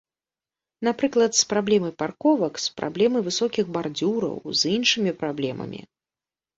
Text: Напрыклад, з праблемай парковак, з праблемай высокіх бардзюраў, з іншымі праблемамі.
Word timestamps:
Напрыклад, 0.87 1.31
з 1.39 1.43
праблемай 1.51 1.93
парковак, 2.01 2.53
з 2.65 2.73
праблемай 2.81 3.21
высокіх 3.31 3.65
бардзюраў, 3.79 4.35
з 4.59 4.77
іншымі 4.77 5.11
праблемамі. 5.25 5.79